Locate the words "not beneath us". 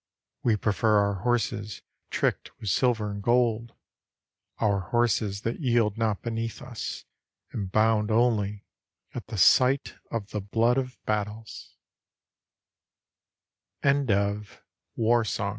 5.95-7.05